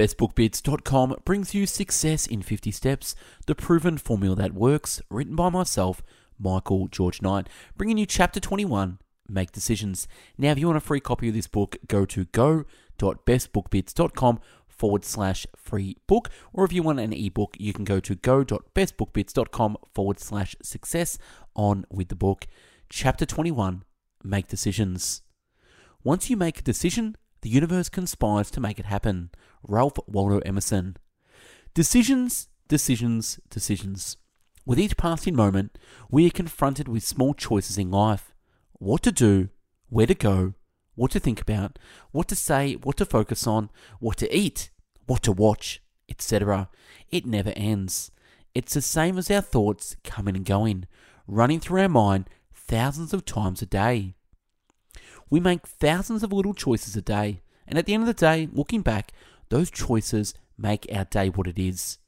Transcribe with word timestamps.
BestBookBits.com 0.00 1.16
brings 1.26 1.54
you 1.54 1.66
Success 1.66 2.26
in 2.26 2.40
50 2.40 2.70
Steps, 2.70 3.14
the 3.44 3.54
proven 3.54 3.98
formula 3.98 4.34
that 4.34 4.54
works, 4.54 5.02
written 5.10 5.36
by 5.36 5.50
myself, 5.50 6.02
Michael 6.38 6.88
George 6.88 7.20
Knight, 7.20 7.50
bringing 7.76 7.98
you 7.98 8.06
Chapter 8.06 8.40
21 8.40 8.98
Make 9.28 9.52
Decisions. 9.52 10.08
Now, 10.38 10.52
if 10.52 10.58
you 10.58 10.68
want 10.68 10.78
a 10.78 10.80
free 10.80 11.00
copy 11.00 11.28
of 11.28 11.34
this 11.34 11.46
book, 11.46 11.76
go 11.86 12.06
to 12.06 12.24
go.bestbookbits.com 12.24 14.40
forward 14.68 15.04
slash 15.04 15.46
free 15.54 15.98
book, 16.06 16.30
or 16.54 16.64
if 16.64 16.72
you 16.72 16.82
want 16.82 16.98
an 16.98 17.12
ebook, 17.12 17.56
you 17.58 17.74
can 17.74 17.84
go 17.84 18.00
to 18.00 18.14
go.bestbookbits.com 18.14 19.76
forward 19.92 20.18
slash 20.18 20.56
success 20.62 21.18
on 21.54 21.84
with 21.90 22.08
the 22.08 22.16
book. 22.16 22.46
Chapter 22.88 23.26
21 23.26 23.84
Make 24.24 24.48
Decisions. 24.48 25.20
Once 26.02 26.30
you 26.30 26.38
make 26.38 26.60
a 26.60 26.62
decision, 26.62 27.16
the 27.42 27.50
universe 27.50 27.88
conspires 27.88 28.50
to 28.50 28.60
make 28.60 28.78
it 28.78 28.86
happen. 28.86 29.30
Ralph 29.62 29.98
Waldo 30.06 30.38
Emerson. 30.40 30.96
Decisions, 31.74 32.48
decisions, 32.68 33.40
decisions. 33.48 34.16
With 34.66 34.78
each 34.78 34.96
passing 34.96 35.34
moment, 35.34 35.78
we 36.10 36.26
are 36.26 36.30
confronted 36.30 36.88
with 36.88 37.02
small 37.02 37.34
choices 37.34 37.78
in 37.78 37.90
life. 37.90 38.32
What 38.74 39.02
to 39.02 39.12
do, 39.12 39.48
where 39.88 40.06
to 40.06 40.14
go, 40.14 40.54
what 40.94 41.10
to 41.12 41.20
think 41.20 41.40
about, 41.40 41.78
what 42.10 42.28
to 42.28 42.36
say, 42.36 42.74
what 42.74 42.96
to 42.98 43.06
focus 43.06 43.46
on, 43.46 43.70
what 44.00 44.16
to 44.18 44.36
eat, 44.36 44.70
what 45.06 45.22
to 45.22 45.32
watch, 45.32 45.82
etc. 46.08 46.68
It 47.10 47.26
never 47.26 47.52
ends. 47.56 48.10
It's 48.54 48.74
the 48.74 48.82
same 48.82 49.16
as 49.16 49.30
our 49.30 49.40
thoughts 49.40 49.96
coming 50.04 50.36
and 50.36 50.44
going, 50.44 50.86
running 51.26 51.60
through 51.60 51.82
our 51.82 51.88
mind 51.88 52.28
thousands 52.52 53.14
of 53.14 53.24
times 53.24 53.62
a 53.62 53.66
day. 53.66 54.14
We 55.30 55.40
make 55.40 55.66
thousands 55.66 56.22
of 56.22 56.32
little 56.32 56.54
choices 56.54 56.96
a 56.96 57.02
day, 57.02 57.40
and 57.66 57.78
at 57.78 57.86
the 57.86 57.94
end 57.94 58.02
of 58.02 58.08
the 58.08 58.14
day, 58.14 58.48
looking 58.52 58.82
back, 58.82 59.12
those 59.48 59.70
choices 59.70 60.34
make 60.58 60.86
our 60.92 61.04
day 61.04 61.28
what 61.28 61.46
it 61.46 61.58
is. 61.58 61.98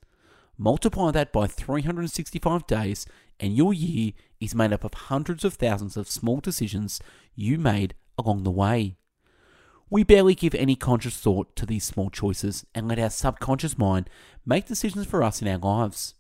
Multiply 0.58 1.12
that 1.12 1.32
by 1.32 1.46
365 1.46 2.66
days, 2.66 3.06
and 3.38 3.56
your 3.56 3.72
year 3.72 4.12
is 4.40 4.54
made 4.54 4.72
up 4.72 4.84
of 4.84 4.94
hundreds 4.94 5.44
of 5.44 5.54
thousands 5.54 5.96
of 5.96 6.10
small 6.10 6.40
decisions 6.40 7.00
you 7.34 7.58
made 7.58 7.94
along 8.18 8.42
the 8.42 8.50
way. 8.50 8.96
We 9.88 10.04
barely 10.04 10.34
give 10.34 10.54
any 10.54 10.74
conscious 10.74 11.16
thought 11.16 11.54
to 11.56 11.66
these 11.66 11.84
small 11.84 12.10
choices 12.10 12.64
and 12.74 12.88
let 12.88 12.98
our 12.98 13.10
subconscious 13.10 13.76
mind 13.76 14.08
make 14.44 14.66
decisions 14.66 15.06
for 15.06 15.22
us 15.22 15.42
in 15.42 15.48
our 15.48 15.58
lives. 15.58 16.14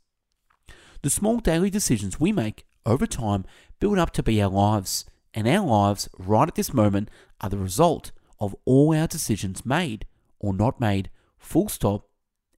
The 1.02 1.10
small 1.10 1.38
daily 1.38 1.70
decisions 1.70 2.20
we 2.20 2.32
make 2.32 2.66
over 2.84 3.06
time 3.06 3.44
build 3.80 3.98
up 3.98 4.10
to 4.12 4.22
be 4.22 4.42
our 4.42 4.50
lives, 4.50 5.04
and 5.34 5.48
our 5.48 5.66
lives 5.66 6.08
right 6.18 6.48
at 6.48 6.54
this 6.54 6.74
moment 6.74 7.08
are 7.40 7.50
the 7.50 7.58
result 7.58 8.12
of 8.40 8.54
all 8.64 8.94
our 8.94 9.06
decisions 9.06 9.64
made 9.64 10.06
or 10.38 10.52
not 10.52 10.80
made. 10.80 11.10
Full 11.38 11.68
stop. 11.68 12.08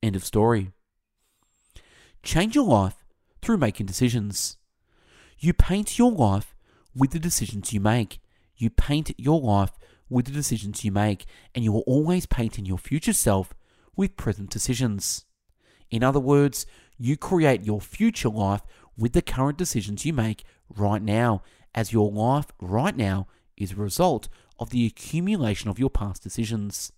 End 0.02 0.16
of 0.16 0.24
story. 0.24 0.72
Change 2.22 2.54
your 2.54 2.66
life 2.66 3.04
through 3.42 3.58
making 3.58 3.86
decisions. 3.86 4.56
You 5.38 5.52
paint 5.52 5.98
your 5.98 6.10
life 6.10 6.54
with 6.94 7.10
the 7.10 7.18
decisions 7.18 7.72
you 7.72 7.80
make. 7.80 8.20
You 8.56 8.70
paint 8.70 9.12
your 9.18 9.40
life 9.40 9.72
with 10.08 10.26
the 10.26 10.32
decisions 10.32 10.84
you 10.84 10.92
make, 10.92 11.26
and 11.54 11.64
you 11.64 11.76
are 11.76 11.82
always 11.86 12.26
painting 12.26 12.66
your 12.66 12.78
future 12.78 13.12
self 13.12 13.54
with 13.96 14.16
present 14.16 14.50
decisions. 14.50 15.24
In 15.90 16.02
other 16.02 16.20
words, 16.20 16.66
you 16.98 17.16
create 17.16 17.62
your 17.64 17.80
future 17.80 18.28
life 18.28 18.62
with 18.96 19.12
the 19.12 19.22
current 19.22 19.58
decisions 19.58 20.06
you 20.06 20.12
make 20.12 20.44
right 20.68 21.02
now, 21.02 21.42
as 21.74 21.92
your 21.92 22.10
life 22.10 22.46
right 22.60 22.96
now 22.96 23.26
is 23.56 23.72
a 23.72 23.76
result 23.76 24.28
of 24.58 24.70
the 24.70 24.86
accumulation 24.86 25.68
of 25.70 25.78
your 25.78 25.90
past 25.90 26.22
decisions. 26.22 26.92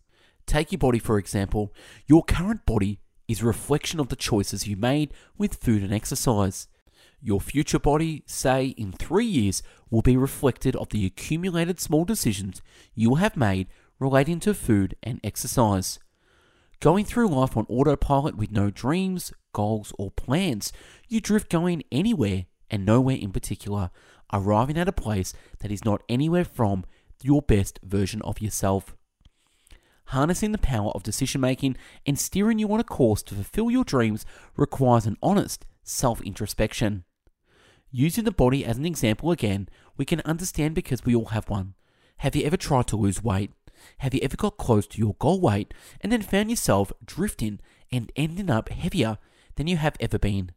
Take 0.46 0.72
your 0.72 0.78
body, 0.78 0.98
for 0.98 1.18
example. 1.18 1.74
Your 2.06 2.22
current 2.22 2.66
body 2.66 3.00
is 3.28 3.42
a 3.42 3.46
reflection 3.46 3.98
of 3.98 4.08
the 4.08 4.16
choices 4.16 4.66
you 4.66 4.76
made 4.76 5.12
with 5.36 5.56
food 5.56 5.82
and 5.82 5.92
exercise. 5.92 6.68
Your 7.20 7.40
future 7.40 7.78
body, 7.78 8.22
say 8.26 8.66
in 8.76 8.92
three 8.92 9.26
years, 9.26 9.62
will 9.90 10.02
be 10.02 10.16
reflected 10.16 10.76
of 10.76 10.90
the 10.90 11.06
accumulated 11.06 11.80
small 11.80 12.04
decisions 12.04 12.62
you 12.94 13.16
have 13.16 13.36
made 13.36 13.68
relating 13.98 14.38
to 14.40 14.54
food 14.54 14.94
and 15.02 15.18
exercise. 15.24 15.98
Going 16.80 17.04
through 17.04 17.28
life 17.28 17.56
on 17.56 17.66
autopilot 17.68 18.36
with 18.36 18.50
no 18.50 18.70
dreams, 18.70 19.32
goals, 19.54 19.92
or 19.98 20.10
plans, 20.10 20.72
you 21.08 21.20
drift 21.20 21.50
going 21.50 21.82
anywhere 21.90 22.44
and 22.70 22.84
nowhere 22.84 23.16
in 23.16 23.32
particular, 23.32 23.90
arriving 24.32 24.78
at 24.78 24.88
a 24.88 24.92
place 24.92 25.32
that 25.60 25.70
is 25.70 25.84
not 25.84 26.02
anywhere 26.08 26.44
from 26.44 26.84
your 27.22 27.42
best 27.42 27.78
version 27.82 28.22
of 28.22 28.40
yourself. 28.40 28.96
Harnessing 30.06 30.52
the 30.52 30.58
power 30.58 30.90
of 30.90 31.02
decision 31.02 31.40
making 31.40 31.76
and 32.06 32.18
steering 32.18 32.58
you 32.58 32.70
on 32.72 32.80
a 32.80 32.84
course 32.84 33.22
to 33.24 33.34
fulfill 33.34 33.70
your 33.70 33.84
dreams 33.84 34.24
requires 34.56 35.06
an 35.06 35.16
honest 35.22 35.66
self 35.82 36.20
introspection. 36.22 37.04
Using 37.90 38.24
the 38.24 38.32
body 38.32 38.64
as 38.64 38.76
an 38.76 38.86
example 38.86 39.30
again, 39.30 39.68
we 39.96 40.04
can 40.04 40.20
understand 40.24 40.74
because 40.74 41.04
we 41.04 41.14
all 41.14 41.26
have 41.26 41.48
one. 41.48 41.74
Have 42.18 42.36
you 42.36 42.44
ever 42.44 42.56
tried 42.56 42.86
to 42.88 42.96
lose 42.96 43.22
weight? 43.22 43.52
Have 43.98 44.14
you 44.14 44.20
ever 44.22 44.36
got 44.36 44.56
close 44.56 44.86
to 44.88 44.98
your 44.98 45.14
goal 45.18 45.40
weight 45.40 45.72
and 46.00 46.10
then 46.10 46.22
found 46.22 46.50
yourself 46.50 46.92
drifting 47.04 47.60
and 47.92 48.10
ending 48.16 48.50
up 48.50 48.68
heavier 48.68 49.18
than 49.56 49.66
you 49.66 49.76
have 49.76 49.96
ever 50.00 50.18
been? 50.18 50.52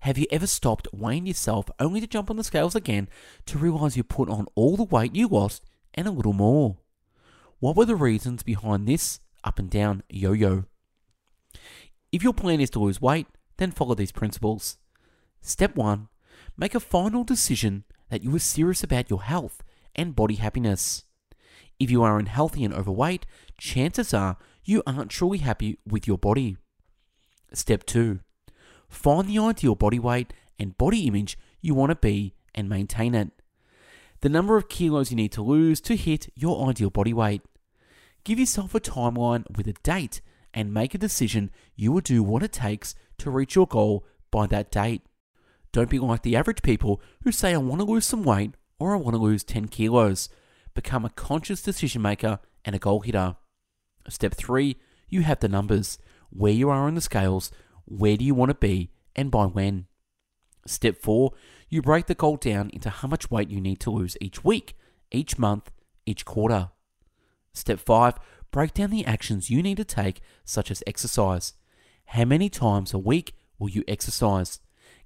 Have 0.00 0.18
you 0.18 0.26
ever 0.30 0.46
stopped 0.46 0.88
weighing 0.92 1.26
yourself 1.26 1.66
only 1.78 2.00
to 2.00 2.06
jump 2.06 2.30
on 2.30 2.36
the 2.36 2.44
scales 2.44 2.74
again 2.74 3.08
to 3.46 3.58
realize 3.58 3.96
you 3.96 4.04
put 4.04 4.28
on 4.28 4.46
all 4.54 4.76
the 4.76 4.84
weight 4.84 5.14
you 5.14 5.28
lost 5.28 5.64
and 5.94 6.06
a 6.06 6.12
little 6.12 6.32
more? 6.32 6.78
What 7.60 7.76
were 7.76 7.86
the 7.86 7.96
reasons 7.96 8.42
behind 8.42 8.86
this 8.86 9.20
up 9.42 9.58
and 9.58 9.70
down 9.70 10.02
yo 10.08 10.32
yo? 10.32 10.64
If 12.12 12.22
your 12.22 12.34
plan 12.34 12.60
is 12.60 12.70
to 12.70 12.78
lose 12.78 13.00
weight, 13.00 13.26
then 13.56 13.70
follow 13.70 13.94
these 13.94 14.12
principles. 14.12 14.78
Step 15.40 15.76
1 15.76 16.08
Make 16.56 16.74
a 16.74 16.80
final 16.80 17.24
decision 17.24 17.84
that 18.10 18.22
you 18.22 18.34
are 18.34 18.40
serious 18.40 18.84
about 18.84 19.10
your 19.10 19.22
health 19.22 19.62
and 19.94 20.14
body 20.14 20.34
happiness. 20.34 21.04
If 21.80 21.90
you 21.90 22.02
are 22.02 22.18
unhealthy 22.18 22.64
and 22.64 22.72
overweight, 22.72 23.26
chances 23.58 24.14
are 24.14 24.36
you 24.64 24.82
aren't 24.86 25.10
truly 25.10 25.38
happy 25.38 25.78
with 25.86 26.06
your 26.06 26.18
body. 26.18 26.56
Step 27.52 27.84
2 27.84 28.20
Find 28.88 29.28
the 29.28 29.38
ideal 29.38 29.74
body 29.74 29.98
weight 29.98 30.32
and 30.58 30.78
body 30.78 31.06
image 31.06 31.38
you 31.60 31.74
want 31.74 31.90
to 31.90 31.96
be 31.96 32.34
and 32.54 32.68
maintain 32.68 33.14
it. 33.14 33.30
The 34.20 34.28
number 34.28 34.56
of 34.56 34.68
kilos 34.68 35.10
you 35.10 35.16
need 35.16 35.32
to 35.32 35.42
lose 35.42 35.80
to 35.82 35.96
hit 35.96 36.32
your 36.34 36.68
ideal 36.68 36.90
body 36.90 37.12
weight. 37.12 37.42
Give 38.24 38.38
yourself 38.38 38.74
a 38.74 38.80
timeline 38.80 39.44
with 39.54 39.66
a 39.68 39.74
date 39.82 40.20
and 40.54 40.72
make 40.72 40.94
a 40.94 40.98
decision 40.98 41.50
you 41.76 41.92
will 41.92 42.00
do 42.00 42.22
what 42.22 42.42
it 42.42 42.52
takes 42.52 42.94
to 43.18 43.30
reach 43.30 43.54
your 43.54 43.66
goal 43.66 44.06
by 44.30 44.46
that 44.46 44.70
date. 44.70 45.02
Don't 45.72 45.90
be 45.90 45.98
like 45.98 46.22
the 46.22 46.36
average 46.36 46.62
people 46.62 47.02
who 47.24 47.32
say, 47.32 47.52
I 47.52 47.58
want 47.58 47.80
to 47.80 47.86
lose 47.86 48.06
some 48.06 48.22
weight 48.22 48.54
or 48.78 48.94
I 48.94 48.98
want 48.98 49.14
to 49.14 49.22
lose 49.22 49.44
10 49.44 49.66
kilos. 49.68 50.28
Become 50.72 51.04
a 51.04 51.10
conscious 51.10 51.60
decision 51.60 52.00
maker 52.00 52.38
and 52.64 52.74
a 52.74 52.78
goal 52.78 53.00
hitter. 53.00 53.36
Step 54.08 54.34
3 54.34 54.76
You 55.08 55.22
have 55.22 55.40
the 55.40 55.48
numbers. 55.48 55.98
Where 56.30 56.52
you 56.52 56.68
are 56.70 56.86
on 56.86 56.94
the 56.94 57.00
scales, 57.00 57.52
where 57.84 58.16
do 58.16 58.24
you 58.24 58.34
want 58.34 58.50
to 58.50 58.54
be, 58.54 58.90
and 59.14 59.30
by 59.30 59.44
when. 59.44 59.86
Step 60.66 60.96
4 60.96 61.32
You 61.68 61.82
break 61.82 62.06
the 62.06 62.14
goal 62.14 62.36
down 62.36 62.70
into 62.72 62.90
how 62.90 63.08
much 63.08 63.30
weight 63.30 63.50
you 63.50 63.60
need 63.60 63.80
to 63.80 63.90
lose 63.90 64.16
each 64.20 64.44
week, 64.44 64.76
each 65.10 65.38
month, 65.38 65.70
each 66.06 66.24
quarter. 66.24 66.70
Step 67.52 67.78
5 67.78 68.14
Break 68.50 68.74
down 68.74 68.90
the 68.90 69.04
actions 69.04 69.50
you 69.50 69.62
need 69.62 69.76
to 69.78 69.84
take, 69.84 70.20
such 70.44 70.70
as 70.70 70.82
exercise. 70.86 71.54
How 72.06 72.24
many 72.24 72.48
times 72.48 72.94
a 72.94 72.98
week 72.98 73.34
will 73.58 73.68
you 73.68 73.82
exercise? 73.88 74.60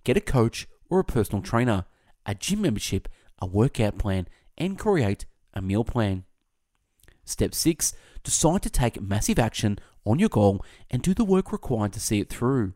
Get 0.05 0.17
a 0.17 0.21
coach 0.21 0.69
or 0.91 0.99
a 1.01 1.05
personal 1.05 1.43
trainer, 1.43 1.87
a 2.27 2.35
gym 2.35 2.61
membership, 2.61 3.09
a 3.41 3.47
workout 3.47 3.97
plan, 3.99 4.29
and 4.59 4.79
create 4.79 5.25
a 5.55 5.63
meal 5.63 5.85
plan. 5.85 6.25
Step 7.25 7.55
6 7.55 7.93
Decide 8.23 8.63
to 8.63 8.71
take 8.71 9.01
massive 9.01 9.39
action 9.39 9.79
on 10.05 10.19
your 10.19 10.29
goal 10.29 10.65
and 10.91 11.03
do 11.03 11.15
the 11.15 11.25
work 11.25 11.53
required 11.53 11.93
to 11.95 12.01
see 12.01 12.21
it 12.21 12.29
through. 12.29 12.75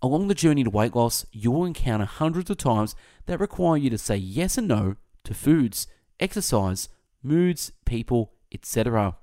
Along 0.00 0.26
the 0.26 0.34
journey 0.34 0.64
to 0.64 0.70
weight 0.70 0.96
loss, 0.96 1.24
you 1.30 1.50
will 1.50 1.64
encounter 1.64 2.04
hundreds 2.04 2.50
of 2.50 2.56
times 2.56 2.96
that 3.26 3.38
require 3.38 3.76
you 3.76 3.88
to 3.90 3.98
say 3.98 4.16
yes 4.16 4.58
and 4.58 4.66
no 4.66 4.96
to 5.24 5.34
foods, 5.34 5.86
exercise, 6.18 6.88
moods, 7.22 7.72
people, 7.84 8.32
etc. 8.52 9.16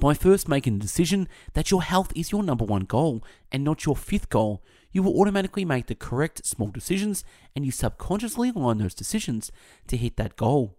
By 0.00 0.14
first 0.14 0.48
making 0.48 0.78
the 0.78 0.84
decision 0.84 1.28
that 1.54 1.70
your 1.70 1.82
health 1.82 2.12
is 2.14 2.30
your 2.30 2.42
number 2.42 2.64
one 2.64 2.84
goal 2.84 3.22
and 3.50 3.64
not 3.64 3.84
your 3.84 3.96
fifth 3.96 4.30
goal, 4.30 4.62
you 4.92 5.02
will 5.02 5.20
automatically 5.20 5.64
make 5.64 5.86
the 5.86 5.94
correct 5.94 6.46
small 6.46 6.68
decisions 6.68 7.24
and 7.54 7.66
you 7.66 7.72
subconsciously 7.72 8.50
align 8.50 8.78
those 8.78 8.94
decisions 8.94 9.50
to 9.88 9.96
hit 9.96 10.16
that 10.16 10.36
goal. 10.36 10.78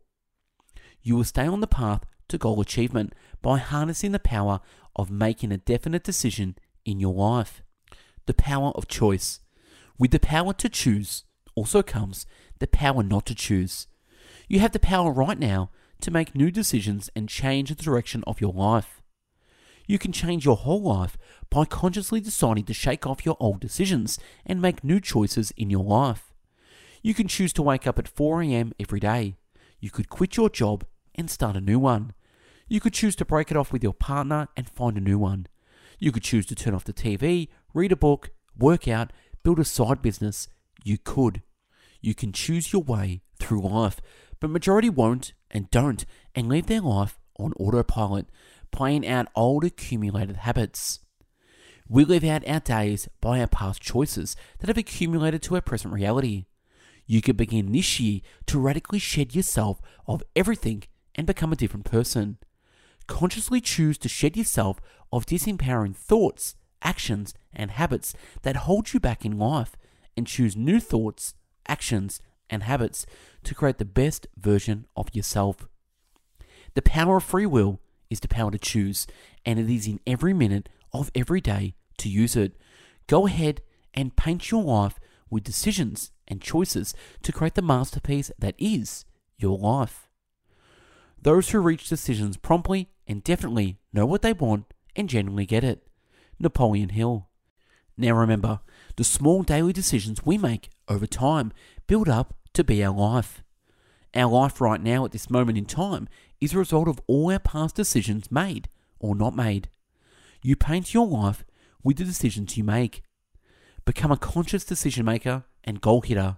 You 1.02 1.18
will 1.18 1.24
stay 1.24 1.46
on 1.46 1.60
the 1.60 1.68
path 1.68 2.06
to 2.30 2.38
goal 2.38 2.62
achievement 2.62 3.14
by 3.42 3.58
harnessing 3.58 4.12
the 4.12 4.20
power 4.20 4.60
of 4.96 5.12
making 5.12 5.52
a 5.52 5.58
definite 5.58 6.04
decision 6.04 6.56
in 6.86 7.00
your 7.00 7.14
life. 7.14 7.62
The 8.26 8.34
power 8.34 8.72
of 8.76 8.88
choice. 8.88 9.40
With 9.98 10.12
the 10.12 10.20
power 10.20 10.54
to 10.54 10.70
choose 10.70 11.24
also 11.56 11.84
comes 11.84 12.26
the 12.60 12.68
power 12.68 13.04
not 13.04 13.26
to 13.28 13.36
choose. 13.36 13.88
You 14.48 14.60
have 14.60 14.72
the 14.72 14.80
power 14.80 15.12
right 15.12 15.38
now 15.38 15.72
to 16.02 16.12
make 16.12 16.34
new 16.34 16.52
decisions 16.52 17.10
and 17.16 17.28
change 17.28 17.70
the 17.70 17.76
direction 17.76 18.24
of 18.26 18.40
your 18.40 18.54
life. 18.54 19.02
You 19.88 19.98
can 19.98 20.12
change 20.12 20.46
your 20.46 20.56
whole 20.56 20.82
life 20.82 21.18
by 21.50 21.66
consciously 21.66 22.22
deciding 22.22 22.66
to 22.66 22.74
shake 22.74 23.08
off 23.08 23.26
your 23.26 23.38
old 23.40 23.60
decisions 23.60 24.20
and 24.46 24.62
make 24.62 24.84
new 24.84 25.00
choices 25.00 25.52
in 25.58 25.70
your 25.70 25.84
life. 25.84 26.34
You 27.02 27.14
can 27.14 27.28
choose 27.28 27.54
to 27.54 27.64
wake 27.64 27.88
up 27.88 27.98
at 27.98 28.08
4 28.08 28.44
a.m. 28.44 28.72
every 28.80 29.00
day. 29.00 29.36
You 29.80 29.90
could 29.90 30.10
quit 30.10 30.38
your 30.38 30.50
job 30.50 30.86
and 31.16 31.30
start 31.30 31.56
a 31.56 31.62
new 31.62 31.80
one. 31.80 32.14
You 32.70 32.80
could 32.80 32.94
choose 32.94 33.16
to 33.18 33.26
break 33.26 33.50
it 33.50 33.58
off 33.58 33.74
with 33.74 33.84
your 33.84 33.94
partner 33.94 34.48
and 34.56 34.70
find 34.70 34.96
a 34.96 35.02
new 35.02 35.18
one. 35.18 35.48
You 35.98 36.12
could 36.12 36.24
choose 36.24 36.46
to 36.46 36.56
turn 36.56 36.76
off 36.76 36.84
the 36.86 36.94
TV, 36.94 37.50
read 37.74 37.92
a 37.92 37.96
book, 37.96 38.30
work 38.56 38.88
out, 38.88 39.12
build 39.44 39.60
a 39.60 39.66
side 39.66 40.04
business. 40.04 40.48
You 40.84 41.00
could. 41.00 41.42
You 42.00 42.14
can 42.14 42.32
choose 42.32 42.72
your 42.72 42.84
way 42.84 43.22
through 43.40 43.68
life, 43.68 44.00
but 44.40 44.52
majority 44.52 44.90
won't 44.90 45.34
and 45.50 45.70
don't 45.72 46.06
and 46.36 46.48
live 46.48 46.68
their 46.68 46.82
life 46.82 47.18
on 47.40 47.54
autopilot, 47.54 48.28
playing 48.72 49.08
out 49.08 49.28
old 49.36 49.64
accumulated 49.64 50.38
habits. 50.38 51.00
We 51.88 52.06
live 52.06 52.24
out 52.24 52.48
our 52.48 52.60
days 52.60 53.10
by 53.20 53.40
our 53.40 53.48
past 53.48 53.82
choices 53.82 54.36
that 54.60 54.68
have 54.68 54.78
accumulated 54.78 55.42
to 55.44 55.56
our 55.56 55.62
present 55.62 55.92
reality. 55.92 56.46
You 57.08 57.24
could 57.24 57.36
begin 57.36 57.72
this 57.72 58.00
year 58.00 58.22
to 58.46 58.60
radically 58.60 59.00
shed 59.00 59.34
yourself 59.34 59.82
of 60.06 60.22
everything 60.36 60.84
and 61.16 61.26
become 61.26 61.52
a 61.52 61.56
different 61.56 61.86
person. 61.86 62.38
Consciously 63.10 63.60
choose 63.60 63.98
to 63.98 64.08
shed 64.08 64.38
yourself 64.38 64.80
of 65.12 65.26
disempowering 65.26 65.96
thoughts, 65.96 66.56
actions, 66.84 67.34
and 67.52 67.72
habits 67.72 68.14
that 68.44 68.56
hold 68.56 68.94
you 68.94 69.00
back 69.00 69.26
in 69.26 69.38
life 69.38 69.76
and 70.16 70.28
choose 70.28 70.56
new 70.56 70.80
thoughts, 70.80 71.34
actions, 71.68 72.22
and 72.52 72.64
habits 72.64 73.08
to 73.44 73.56
create 73.56 73.80
the 73.80 73.84
best 73.84 74.28
version 74.38 74.86
of 74.96 75.14
yourself. 75.14 75.68
The 76.76 76.84
power 76.84 77.18
of 77.18 77.24
free 77.24 77.48
will 77.48 77.82
is 78.12 78.20
the 78.20 78.28
power 78.28 78.52
to 78.52 78.60
choose, 78.60 79.08
and 79.44 79.60
it 79.60 79.70
is 79.70 79.88
in 79.88 80.00
every 80.06 80.34
minute 80.34 80.70
of 80.94 81.12
every 81.16 81.42
day 81.42 81.76
to 81.98 82.10
use 82.10 82.36
it. 82.36 82.56
Go 83.08 83.26
ahead 83.26 83.62
and 83.96 84.16
paint 84.16 84.52
your 84.52 84.64
life 84.64 85.00
with 85.32 85.44
decisions 85.44 86.12
and 86.28 86.42
choices 86.42 86.94
to 87.24 87.32
create 87.32 87.56
the 87.56 87.64
masterpiece 87.64 88.32
that 88.38 88.56
is 88.60 89.04
your 89.40 89.58
life. 89.58 90.10
Those 91.22 91.50
who 91.50 91.60
reach 91.60 91.90
decisions 91.90 92.38
promptly 92.38 92.90
and 93.10 93.24
definitely 93.24 93.80
know 93.92 94.06
what 94.06 94.22
they 94.22 94.32
want 94.32 94.72
and 94.96 95.10
genuinely 95.10 95.48
get 95.48 95.64
it. 95.64 95.88
Napoleon 96.40 96.90
Hill. 96.90 97.28
Now 97.98 98.14
remember, 98.14 98.62
the 98.96 99.04
small 99.04 99.44
daily 99.44 99.74
decisions 99.74 100.26
we 100.26 100.38
make 100.38 100.70
over 100.88 101.08
time 101.08 101.52
build 101.88 102.08
up 102.08 102.36
to 102.54 102.64
be 102.64 102.84
our 102.84 102.96
life. 102.96 103.44
Our 104.16 104.30
life 104.30 104.62
right 104.62 104.82
now 104.82 105.04
at 105.06 105.12
this 105.12 105.30
moment 105.30 105.58
in 105.58 105.66
time 105.66 106.08
is 106.40 106.54
a 106.54 106.60
result 106.60 106.88
of 106.88 107.02
all 107.08 107.32
our 107.32 107.40
past 107.40 107.76
decisions 107.76 108.32
made 108.32 108.70
or 109.00 109.16
not 109.16 109.36
made. 109.36 109.70
You 110.42 110.56
paint 110.56 110.94
your 110.94 111.08
life 111.08 111.44
with 111.84 111.98
the 111.98 112.06
decisions 112.06 112.58
you 112.58 112.64
make. 112.64 113.04
Become 113.86 114.12
a 114.12 114.18
conscious 114.18 114.64
decision 114.64 115.06
maker 115.06 115.46
and 115.64 115.82
goal 115.82 116.02
hitter. 116.02 116.38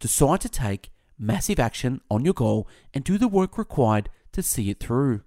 Decide 0.00 0.40
to 0.40 0.48
take 0.48 0.90
massive 1.18 1.60
action 1.60 2.00
on 2.10 2.24
your 2.24 2.34
goal 2.34 2.66
and 2.92 3.04
do 3.04 3.18
the 3.18 3.28
work 3.28 3.56
required 3.56 4.08
to 4.32 4.42
see 4.42 4.70
it 4.70 4.80
through. 4.80 5.22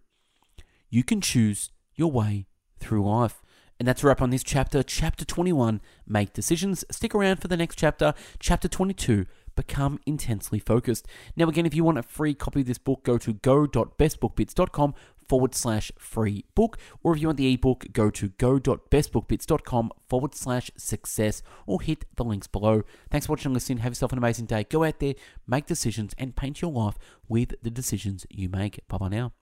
You 0.90 1.04
can 1.04 1.22
choose 1.22 1.72
your 1.96 2.12
way 2.12 2.48
through 2.80 3.06
life. 3.06 3.42
And 3.80 3.88
that's 3.88 4.04
a 4.04 4.08
wrap 4.08 4.22
on 4.22 4.30
this 4.30 4.44
chapter, 4.44 4.84
chapter 4.84 5.26
21. 5.26 5.82
Make 6.08 6.34
decisions. 6.34 6.86
Stick 6.90 7.14
around 7.14 7.42
for 7.42 7.50
the 7.50 7.58
next 7.58 7.78
chapter, 7.78 8.14
chapter 8.40 8.68
22 8.68 9.26
become 9.56 10.00
intensely 10.06 10.60
focused. 10.60 11.08
Now, 11.36 11.48
again, 11.48 11.66
if 11.66 11.74
you 11.74 11.84
want 11.84 11.98
a 11.98 12.04
free 12.04 12.34
copy 12.34 12.62
of 12.62 12.68
this 12.68 12.78
book, 12.78 13.04
go 13.04 13.18
to 13.18 13.34
go.bestbookbits.com 13.34 14.94
forward 15.28 15.56
slash 15.56 15.92
free 15.98 16.46
book. 16.54 16.78
Or 17.04 17.16
if 17.16 17.22
you 17.22 17.28
want 17.28 17.38
the 17.38 17.54
ebook, 17.54 17.86
go 17.92 18.10
to 18.12 18.30
go.bestbookbits.com 18.38 19.92
forward 20.08 20.36
slash 20.36 20.70
success 20.78 21.42
or 21.66 21.82
hit 21.82 22.06
the 22.16 22.24
links 22.24 22.48
below. 22.48 22.84
Thanks 23.10 23.26
for 23.26 23.34
watching 23.34 23.48
and 23.48 23.56
listening. 23.56 23.80
Have 23.80 23.92
yourself 23.92 24.12
an 24.12 24.18
amazing 24.18 24.46
day. 24.46 24.66
Go 24.70 24.84
out 24.84 25.00
there, 25.00 25.16
make 25.48 25.66
decisions, 25.66 26.14
and 26.18 26.36
paint 26.36 26.62
your 26.62 26.72
life 26.72 26.98
with 27.28 27.56
the 27.62 27.72
decisions 27.72 28.26
you 28.30 28.50
make. 28.50 28.80
Bye 28.88 28.98
bye 28.98 29.10
now. 29.10 29.34